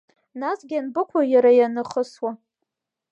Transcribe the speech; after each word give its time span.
Насгьы 0.39 0.75
ианбыкәу 0.77 1.21
иара 1.33 1.51
ианахысуа? 1.55 2.31